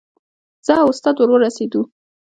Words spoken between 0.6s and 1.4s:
زه او استاد ور